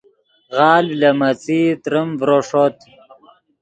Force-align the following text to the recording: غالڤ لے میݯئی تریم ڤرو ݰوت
غالڤ 0.55 0.89
لے 0.99 1.09
میݯئی 1.19 1.59
تریم 1.83 2.09
ڤرو 2.19 2.39
ݰوت 2.47 2.77